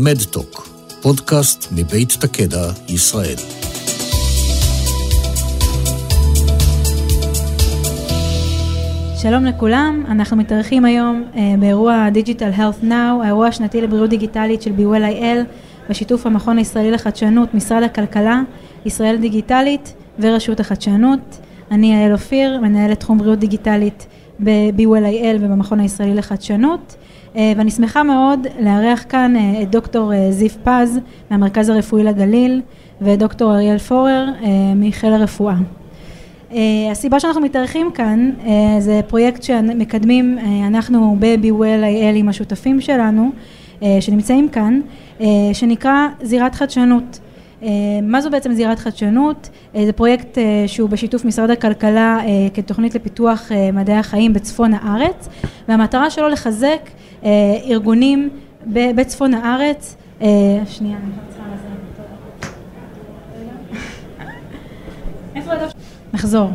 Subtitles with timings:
[0.00, 0.68] מדטוק,
[1.02, 3.36] פודקאסט מבית תקדע, ישראל.
[9.22, 14.70] שלום לכולם, אנחנו מתארחים היום uh, באירוע Digital Health Now, האירוע השנתי לבריאות דיגיטלית של
[14.78, 15.44] BWell IL,
[15.90, 18.42] בשיתוף המכון הישראלי לחדשנות, משרד הכלכלה,
[18.84, 21.38] ישראל דיגיטלית ורשות החדשנות.
[21.70, 24.06] אני יעל אופיר, מנהלת תחום בריאות דיגיטלית
[24.40, 26.96] IL ובמכון הישראלי לחדשנות.
[27.34, 30.98] uh, ואני שמחה מאוד לארח כאן uh, את דוקטור uh, זיו פז
[31.30, 32.62] מהמרכז הרפואי לגליל
[33.00, 34.26] ודוקטור אריאל פורר
[34.76, 35.54] מחיל הרפואה.
[36.90, 38.30] הסיבה שאנחנו מתארחים כאן
[38.78, 43.30] זה פרויקט שמקדמים אנחנו ב-BWell IL עם השותפים שלנו
[44.00, 44.80] שנמצאים כאן,
[45.52, 47.18] שנקרא זירת חדשנות.
[47.62, 47.66] Uh,
[48.02, 49.48] מה זו בעצם זירת חדשנות?
[49.74, 52.18] Uh, זה פרויקט uh, שהוא בשיתוף משרד הכלכלה
[52.54, 55.28] כתוכנית לפיתוח מדעי החיים בצפון הארץ
[55.68, 56.90] והמטרה שלו לחזק
[57.70, 58.28] ארגונים
[58.66, 59.96] בצפון הארץ,
[60.66, 61.44] שנייה אני צריכה
[65.54, 65.66] לזה?
[66.12, 66.50] נחזור.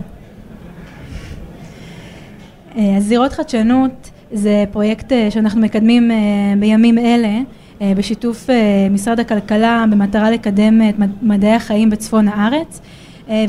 [2.76, 6.12] אז זירות חדשנות זה פרויקט שאנחנו מקדמים
[6.60, 7.40] בימים אלה
[7.82, 8.50] בשיתוף
[8.92, 12.82] משרד הכלכלה במטרה לקדם את מדעי החיים בצפון הארץ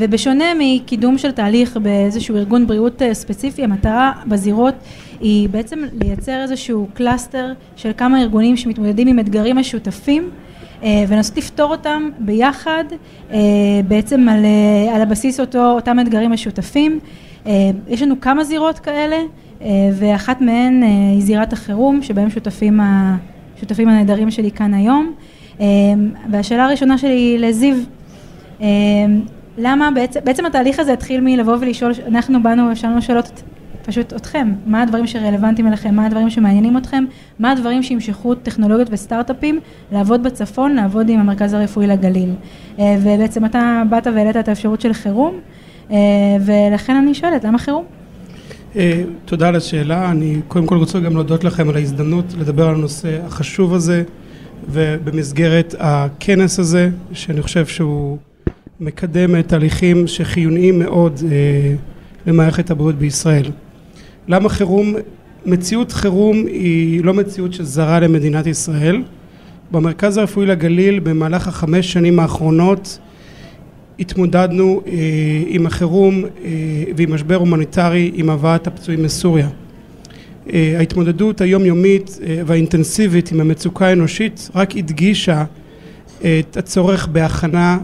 [0.01, 4.73] ובשונה מקידום של תהליך באיזשהו ארגון בריאות ספציפי המטרה בזירות
[5.19, 10.29] היא בעצם לייצר איזשהו cluster של כמה ארגונים שמתמודדים עם אתגרים משותפים
[11.07, 12.83] ולנסות לפתור אותם ביחד
[13.87, 14.45] בעצם על,
[14.93, 16.99] על הבסיס אותו, אותם אתגרים משותפים.
[17.87, 19.17] יש לנו כמה זירות כאלה
[19.93, 22.79] ואחת מהן היא זירת החירום שבהם שותפים
[23.65, 25.11] השותפים הנהדרים שלי כאן היום
[26.29, 27.75] והשאלה הראשונה שלי היא לזיו
[29.57, 33.43] למה בעצם, בעצם התהליך הזה התחיל מלבוא ולשאול, אנחנו באנו ושאלנו שאלות
[33.85, 37.05] פשוט אתכם, מה הדברים שרלוונטיים אליכם, מה הדברים שמעניינים אתכם,
[37.39, 39.59] מה הדברים שימשכו טכנולוגיות וסטארט-אפים
[39.91, 42.29] לעבוד בצפון, לעבוד עם המרכז הרפואי לגליל.
[42.79, 45.33] ובעצם אתה באת והעלית את האפשרות של חירום,
[46.39, 47.83] ולכן אני שואלת, למה חירום?
[49.25, 53.19] תודה על השאלה, אני קודם כל רוצה גם להודות לכם על ההזדמנות לדבר על הנושא
[53.25, 54.03] החשוב הזה
[54.69, 58.17] ובמסגרת הכנס הזה, שאני חושב שהוא
[58.79, 61.19] מקדם תהליכים שחיוניים מאוד
[62.27, 63.51] למערכת הבריאות בישראל.
[64.27, 64.95] למה חירום?
[65.45, 69.03] מציאות חירום היא לא מציאות שזרה למדינת ישראל.
[69.71, 72.99] במרכז הרפואי לגליל במהלך החמש שנים האחרונות
[73.99, 74.91] התמודדנו אה,
[75.47, 76.49] עם החירום אה,
[76.97, 79.49] ועם משבר הומניטרי עם הבאת הפצועים מסוריה.
[80.53, 85.43] אה, ההתמודדות היומיומית והאינטנסיבית עם המצוקה האנושית רק הדגישה
[86.21, 87.77] את הצורך בהכנה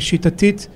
[0.00, 0.68] שיטתית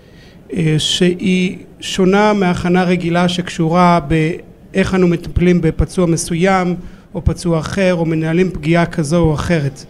[0.79, 6.75] שהיא שונה מהכנה רגילה שקשורה באיך אנו מטפלים בפצוע מסוים
[7.15, 9.85] או פצוע אחר או מנהלים פגיעה כזו או אחרת.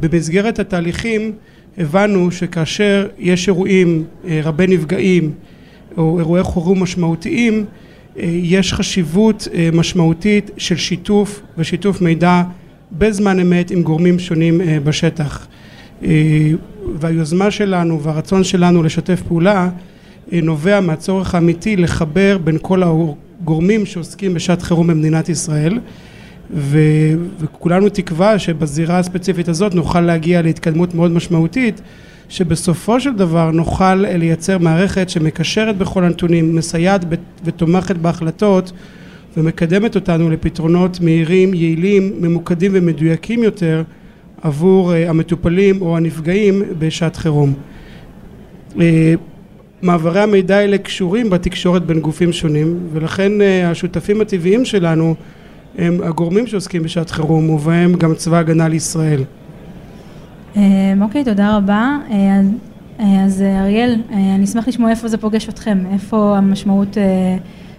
[0.00, 1.32] במסגרת התהליכים
[1.78, 4.04] הבנו שכאשר יש אירועים
[4.42, 5.32] רבי נפגעים
[5.96, 7.64] או אירועי חירום משמעותיים
[8.26, 12.42] יש חשיבות משמעותית של שיתוף ושיתוף מידע
[12.92, 15.46] בזמן אמת עם גורמים שונים בשטח.
[17.00, 19.68] והיוזמה שלנו והרצון שלנו לשתף פעולה
[20.32, 25.78] נובע מהצורך האמיתי לחבר בין כל הגורמים שעוסקים בשעת חירום במדינת ישראל
[26.50, 26.78] ו,
[27.40, 31.80] וכולנו תקווה שבזירה הספציפית הזאת נוכל להגיע להתקדמות מאוד משמעותית
[32.28, 37.04] שבסופו של דבר נוכל לייצר מערכת שמקשרת בכל הנתונים, מסייעת
[37.44, 38.72] ותומכת בהחלטות
[39.36, 43.82] ומקדמת אותנו לפתרונות מהירים, יעילים, ממוקדים ומדויקים יותר
[44.42, 47.54] עבור המטופלים או הנפגעים בשעת חירום.
[49.82, 53.32] מעברי המידע האלה קשורים בתקשורת בין גופים שונים ולכן
[53.64, 55.14] השותפים הטבעיים שלנו
[55.78, 59.24] הם הגורמים שעוסקים בשעת חירום ובהם גם צבא הגנה לישראל.
[61.00, 61.98] אוקיי, תודה רבה.
[62.98, 66.96] אז אריאל, אני אשמח לשמוע איפה זה פוגש אתכם, איפה המשמעות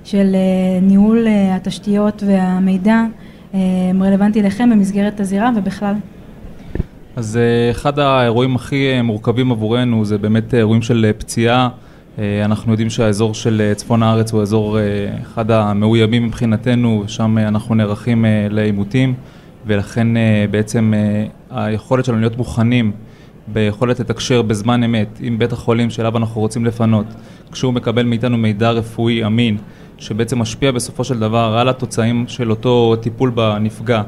[0.04, 0.36] של
[0.82, 3.04] ניהול התשתיות והמידע
[4.02, 5.96] רלוונטי לכם במסגרת הזירה ובכלל.
[7.16, 7.40] אז
[7.72, 11.70] אחד האירועים הכי מורכבים עבורנו זה באמת אירועים של פציעה
[12.46, 14.78] אנחנו יודעים שהאזור של צפון הארץ הוא אזור
[15.22, 19.14] אחד המאוימים מבחינתנו שם אנחנו נערכים לעימותים
[19.66, 20.08] ולכן
[20.52, 20.94] בעצם
[21.50, 22.92] היכולת שלנו להיות מוכנים
[23.48, 27.06] ביכולת לתקשר בזמן אמת עם בית החולים שאליו אנחנו רוצים לפנות
[27.52, 29.58] כשהוא מקבל מאיתנו מידע רפואי אמין
[29.98, 34.02] שבעצם משפיע בסופו של דבר על התוצאים של אותו טיפול בנפגע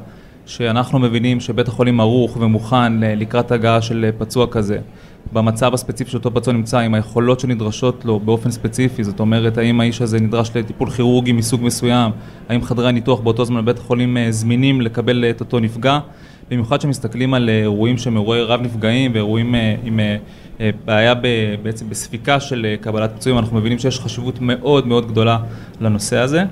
[0.46, 4.80] שאנחנו מבינים שבית החולים ערוך ומוכן לקראת הגעה של פצוע כזה
[5.34, 10.02] במצב הספציפי שאותו פצוע נמצא עם היכולות שנדרשות לו באופן ספציפי זאת אומרת האם האיש
[10.02, 12.12] הזה נדרש לטיפול כירורגי מסוג מסוים
[12.50, 16.00] האם חדרי הניתוח באותו זמן בבית החולים זמינים לקבל את אותו נפגע
[16.52, 20.00] במיוחד כשמסתכלים על אירועים שהם אירועי רב נפגעים ואירועים עם
[20.86, 21.14] בעיה
[21.62, 25.38] בעצם בספיקה של קבלת פצועים, אנחנו מבינים שיש חשיבות מאוד מאוד גדולה
[25.82, 26.44] לנושא הזה.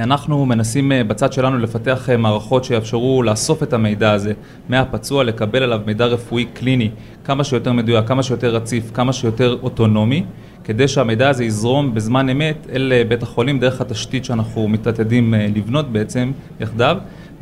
[0.00, 4.32] אנחנו מנסים בצד שלנו לפתח מערכות שיאפשרו לאסוף את המידע הזה
[4.68, 6.90] מהפצוע, לקבל עליו מידע רפואי קליני
[7.24, 10.24] כמה שיותר מדויק, כמה שיותר רציף, כמה שיותר אוטונומי,
[10.64, 16.32] כדי שהמידע הזה יזרום בזמן אמת אל בית החולים דרך התשתית שאנחנו מתעתדים לבנות בעצם
[16.60, 16.96] יחדיו,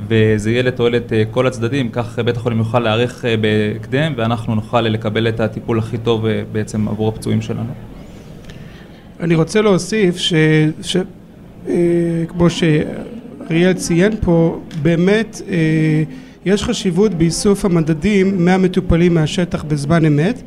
[0.08, 5.41] וזה יהיה לתועלת כל הצדדים, כך בית החולים יוכל להיערך בהקדם ואנחנו נוכל לקבל את
[5.41, 7.73] הטיפול הכי טוב בעצם עבור הפצועים שלנו.
[9.20, 10.35] אני רוצה להוסיף ש...
[10.82, 10.96] ש...
[12.29, 15.43] כמו שאריאל ציין פה, באמת
[16.45, 20.43] יש חשיבות באיסוף המדדים מהמטופלים מהשטח בזמן אמת,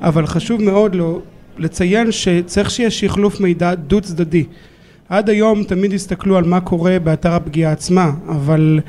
[0.00, 1.20] אבל חשוב מאוד לו
[1.58, 4.44] לציין שצריך שיהיה שחלוף מידע דו צדדי.
[5.08, 8.80] עד היום תמיד הסתכלו על מה קורה באתר הפגיעה עצמה, אבל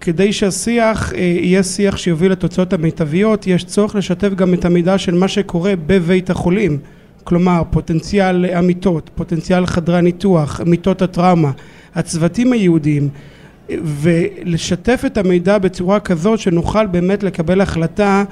[0.00, 5.28] כדי שהשיח יהיה שיח שיוביל לתוצאות המיטביות, יש צורך לשתף גם את המידע של מה
[5.28, 6.78] שקורה בבית החולים.
[7.24, 11.50] כלומר פוטנציאל המיטות, פוטנציאל חדרי הניתוח, מיטות הטראומה,
[11.94, 13.08] הצוותים היהודיים
[13.70, 18.24] ולשתף את המידע בצורה כזאת שנוכל באמת לקבל החלטה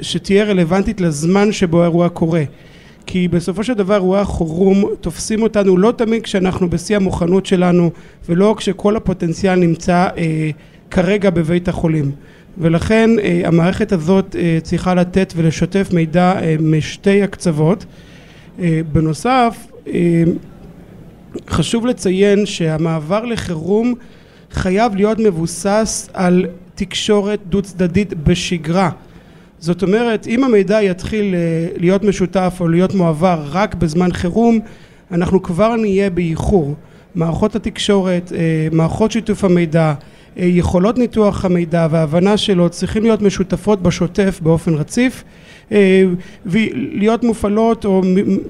[0.00, 2.42] שתהיה רלוונטית לזמן שבו האירוע קורה.
[3.06, 7.90] כי בסופו של דבר אירועי החירום תופסים אותנו לא תמיד כשאנחנו בשיא המוכנות שלנו
[8.28, 10.08] ולא כשכל הפוטנציאל נמצא
[10.90, 12.10] כרגע בבית החולים
[12.58, 13.10] ולכן
[13.44, 17.84] המערכת הזאת צריכה לתת ולשתף מידע משתי הקצוות.
[18.92, 19.66] בנוסף
[21.50, 23.94] חשוב לציין שהמעבר לחירום
[24.50, 28.90] חייב להיות מבוסס על תקשורת דו צדדית בשגרה
[29.58, 31.34] זאת אומרת אם המידע יתחיל
[31.76, 34.60] להיות משותף או להיות מועבר רק בזמן חירום
[35.12, 36.74] אנחנו כבר נהיה באיחור
[37.14, 38.32] מערכות התקשורת,
[38.72, 39.94] מערכות שיתוף המידע
[40.36, 45.24] יכולות ניתוח המידע וההבנה שלו צריכים להיות משותפות בשוטף באופן רציף
[46.46, 48.02] ולהיות מופעלות או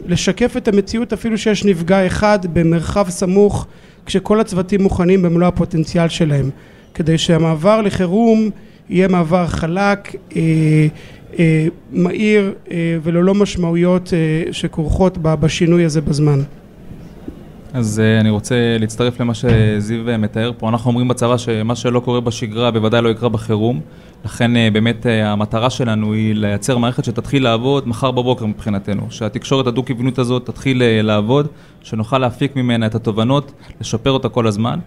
[0.06, 3.66] לשקף את המציאות אפילו שיש נפגע אחד במרחב סמוך
[4.06, 6.50] כשכל הצוותים מוכנים במלוא הפוטנציאל שלהם
[6.94, 8.50] כדי שהמעבר לחירום
[8.90, 10.16] יהיה מעבר חלק,
[11.92, 12.54] מהיר
[13.02, 14.12] וללא משמעויות
[14.52, 16.40] שכרוכות בשינוי הזה בזמן
[17.74, 22.70] אז אני רוצה להצטרף למה שזיו מתאר פה, אנחנו אומרים בצבא שמה שלא קורה בשגרה
[22.70, 23.80] בוודאי לא יקרה בחירום.
[24.24, 29.06] לכן באמת המטרה שלנו היא לייצר מערכת שתתחיל לעבוד מחר בבוקר מבחינתנו.
[29.10, 31.46] שהתקשורת הדו-כיוונית הזאת תתחיל לעבוד
[31.82, 34.78] שנוכל להפיק ממנה את התובנות, לשפר אותה כל הזמן.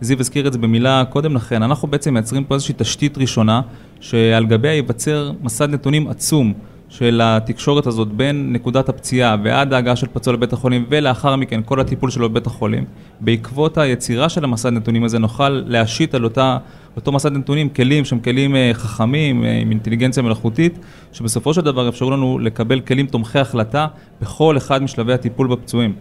[0.00, 3.60] זיו הזכיר את זה במילה קודם לכן, אנחנו בעצם מייצרים פה איזושהי תשתית ראשונה
[4.00, 6.52] שעל גביה ייווצר מסד נתונים עצום
[6.98, 11.80] של התקשורת הזאת בין נקודת הפציעה ועד ההגעה של פצוע לבית החולים ולאחר מכן כל
[11.80, 12.84] הטיפול שלו בבית החולים
[13.20, 16.58] בעקבות היצירה של המסד נתונים הזה נוכל להשית על אותה,
[16.96, 20.78] אותו מסד נתונים כלים שהם כלים חכמים עם אינטליגנציה מלאכותית
[21.12, 23.86] שבסופו של דבר אפשרו לנו לקבל כלים תומכי החלטה
[24.20, 25.94] בכל אחד משלבי הטיפול בפצועים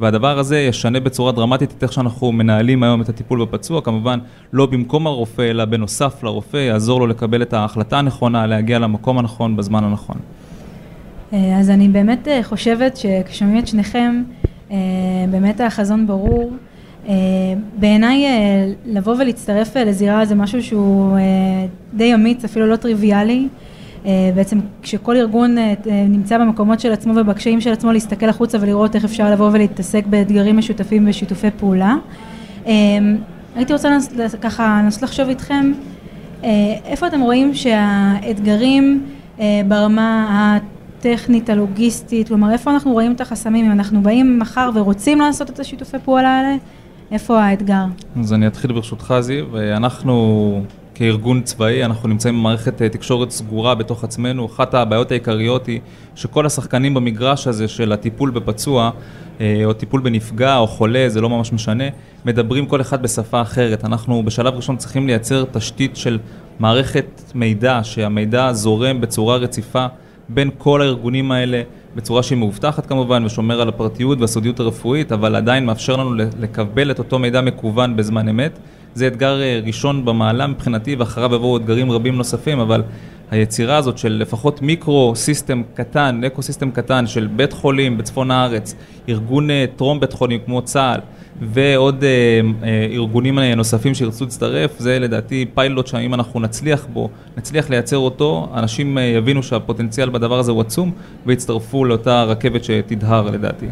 [0.00, 4.18] והדבר הזה ישנה בצורה דרמטית את איך שאנחנו מנהלים היום את הטיפול בפצוע, כמובן
[4.52, 9.56] לא במקום הרופא אלא בנוסף לרופא, יעזור לו לקבל את ההחלטה הנכונה, להגיע למקום הנכון
[9.56, 10.16] בזמן הנכון.
[11.32, 14.22] אז אני באמת חושבת שכששומעים את שניכם,
[15.30, 16.52] באמת החזון ברור.
[17.78, 18.24] בעיניי
[18.86, 21.18] לבוא ולהצטרף לזירה זה משהו שהוא
[21.94, 23.48] די אמיץ, אפילו לא טריוויאלי.
[24.34, 25.56] בעצם כשכל ארגון
[25.86, 30.56] נמצא במקומות של עצמו ובקשיים של עצמו להסתכל החוצה ולראות איך אפשר לבוא ולהתעסק באתגרים
[30.56, 31.96] משותפים ושיתופי פעולה.
[33.56, 33.98] הייתי רוצה
[34.40, 35.72] ככה לנסות לחשוב איתכם
[36.84, 39.06] איפה אתם רואים שהאתגרים
[39.68, 40.58] ברמה
[40.98, 45.60] הטכנית, הלוגיסטית, כלומר איפה אנחנו רואים את החסמים, אם אנחנו באים מחר ורוצים לעשות את
[45.60, 46.56] השיתופי פעולה האלה,
[47.10, 47.84] איפה האתגר?
[48.20, 49.44] אז אני אתחיל ברשותך זיו,
[49.76, 50.62] אנחנו
[50.94, 55.80] כארגון צבאי, אנחנו נמצאים במערכת תקשורת סגורה בתוך עצמנו, אחת הבעיות העיקריות היא
[56.14, 58.90] שכל השחקנים במגרש הזה של הטיפול בפצוע
[59.64, 61.84] או טיפול בנפגע או חולה, זה לא ממש משנה,
[62.24, 66.18] מדברים כל אחד בשפה אחרת, אנחנו בשלב ראשון צריכים לייצר תשתית של
[66.58, 69.86] מערכת מידע, שהמידע זורם בצורה רציפה
[70.28, 71.62] בין כל הארגונים האלה,
[71.96, 76.98] בצורה שהיא מאובטחת כמובן ושומר על הפרטיות והסודיות הרפואית, אבל עדיין מאפשר לנו לקבל את
[76.98, 78.58] אותו מידע מקוון בזמן אמת.
[78.94, 82.82] זה אתגר ראשון במעלה מבחינתי ואחריו יבואו אתגרים רבים נוספים, אבל
[83.30, 88.74] היצירה הזאת של לפחות micro system קטן, ecosystem קטן של בית חולים בצפון הארץ,
[89.08, 91.00] ארגון טרום בית חולים כמו צה"ל
[91.42, 92.04] ועוד
[92.92, 98.98] ארגונים נוספים שירצו להצטרף, זה לדעתי פיילוט שאם אנחנו נצליח בו, נצליח לייצר אותו, אנשים
[99.16, 100.92] יבינו שהפוטנציאל בדבר הזה הוא עצום
[101.26, 103.66] ויצטרפו לאותה רכבת שתדהר לדעתי.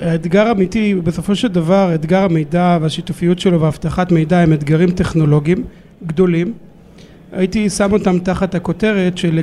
[0.00, 5.64] האתגר האמיתי, בסופו של דבר, אתגר המידע והשיתופיות שלו והבטחת מידע הם אתגרים טכנולוגיים
[6.06, 6.52] גדולים
[7.36, 9.40] הייתי שם אותם תחת הכותרת של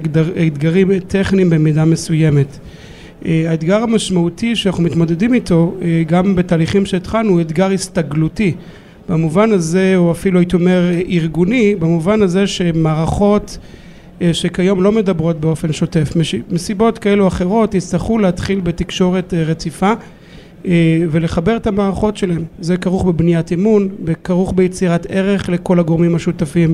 [0.48, 2.60] אתגרים טכניים במידה מסוימת.
[3.26, 5.76] האתגר המשמעותי שאנחנו מתמודדים איתו,
[6.08, 8.54] גם בתהליכים שהתחלנו, הוא אתגר הסתגלותי.
[9.10, 13.58] במובן הזה, או אפילו הייתי אומר ארגוני, במובן הזה שמערכות
[14.22, 16.14] אה, שכיום לא מדברות באופן שוטף,
[16.52, 19.94] מסיבות כאלו או אחרות יצטרכו להתחיל בתקשורת אה, רציפה
[20.66, 22.44] אה, ולחבר את המערכות שלהם.
[22.60, 23.90] זה כרוך בבניית אמון,
[24.24, 26.74] כרוך ביצירת ערך לכל הגורמים השותפים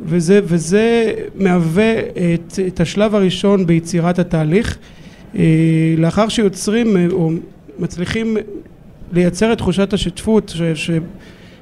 [0.00, 4.78] וזה, וזה מהווה את, את השלב הראשון ביצירת התהליך.
[5.96, 7.30] לאחר שיוצרים או
[7.78, 8.36] מצליחים
[9.12, 10.90] לייצר את תחושת השותפות ש,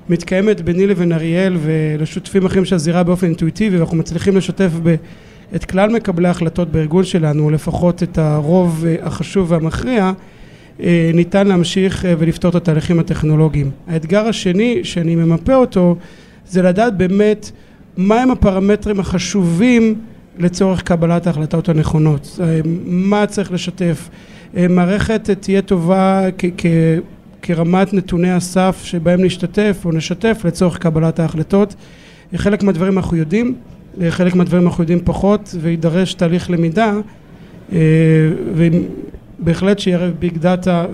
[0.09, 4.95] שמתקיימת ביני לבין אריאל ולשותפים אחרים של הזירה באופן אינטואיטיבי ואנחנו מצליחים לשתף ב,
[5.55, 10.13] את כלל מקבלי ההחלטות בארגון שלנו, לפחות את הרוב אה, החשוב והמכריע,
[10.81, 13.71] אה, ניתן להמשיך אה, ולפתור את התהליכים הטכנולוגיים.
[13.87, 15.97] האתגר השני שאני ממפה אותו
[16.49, 17.51] זה לדעת באמת
[17.97, 20.01] מהם הפרמטרים החשובים
[20.39, 22.39] לצורך קבלת ההחלטות הנכונות,
[22.87, 24.09] מה צריך לשתף,
[24.55, 26.21] מערכת תהיה טובה
[27.43, 31.75] כרמת נתוני הסף שבהם נשתתף או נשתף לצורך קבלת ההחלטות.
[32.37, 33.55] חלק מהדברים אנחנו יודעים,
[34.11, 36.93] חלק מהדברים אנחנו יודעים פחות ויידרש תהליך למידה
[37.73, 37.79] אה,
[38.55, 40.87] ובהחלט שיערב ביג דאטה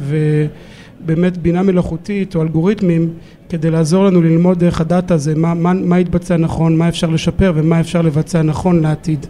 [1.04, 3.10] ובאמת בינה מלאכותית או אלגוריתמים
[3.48, 7.52] כדי לעזור לנו ללמוד דרך הדאטה הזה מה, מה, מה יתבצע נכון, מה אפשר לשפר
[7.54, 9.26] ומה אפשר לבצע נכון לעתיד.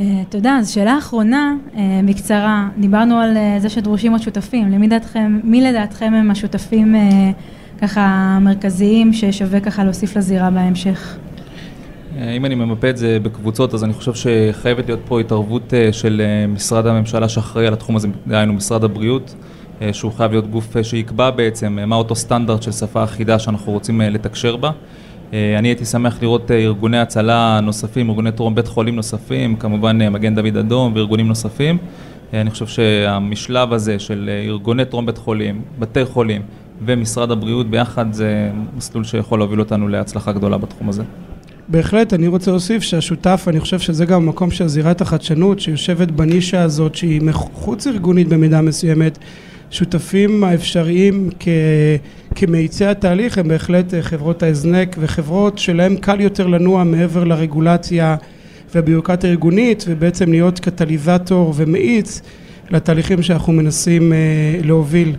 [0.00, 0.56] אה, תודה.
[0.56, 4.70] אז שאלה אחרונה, אה, בקצרה, דיברנו על אה, זה שדרושים עוד שותפים.
[4.70, 6.94] למי דעתכם, מי לדעתכם הם השותפים
[7.82, 11.16] ככה המרכזיים ששווה ככה להוסיף לזירה בהמשך?
[12.36, 16.86] אם אני ממפה את זה בקבוצות, אז אני חושב שחייבת להיות פה התערבות של משרד
[16.86, 19.34] הממשלה שאחראי על התחום הזה, דהיינו משרד הבריאות,
[19.92, 24.56] שהוא חייב להיות גוף שיקבע בעצם מה אותו סטנדרט של שפה אחידה שאנחנו רוצים לתקשר
[24.56, 24.70] בה.
[25.32, 30.02] אה, אני הייתי שמח לראות אה, ארגוני הצלה נוספים, ארגוני טרום בית חולים נוספים, כמובן
[30.02, 31.78] אה, מגן דוד אדום וארגונים נוספים.
[32.32, 36.42] אני חושב שהמשלב הזה של ארגוני טרום בית חולים, בתי חולים
[36.84, 41.02] ומשרד הבריאות ביחד זה מסלול שיכול להוביל אותנו להצלחה גדולה בתחום הזה.
[41.68, 46.62] בהחלט, אני רוצה להוסיף שהשותף, אני חושב שזה גם המקום של זירת החדשנות שיושבת בנישה
[46.62, 49.18] הזאת שהיא חוץ ארגונית במידה מסוימת
[49.70, 51.48] השותפים האפשריים כ...
[52.34, 58.16] כמאיצי התהליך הם בהחלט אה, חברות ההזנק וחברות שלהם קל יותר לנוע מעבר לרגולציה
[58.74, 62.22] והביורוקרטיה הארגונית ובעצם להיות קטליזטור ומאיץ
[62.70, 64.18] לתהליכים שאנחנו מנסים אה,
[64.64, 65.16] להוביל.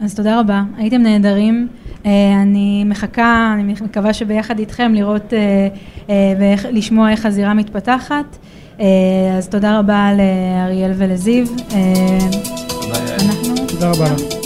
[0.00, 1.68] אז תודה רבה, הייתם נהדרים.
[2.06, 5.32] אה, אני מחכה, אני מקווה שביחד איתכם לראות
[6.38, 8.38] ולשמוע איך הזירה מתפתחת.
[9.38, 11.46] אז תודה רבה לאריאל ולזיו.
[13.80, 14.37] תודה רבה לך.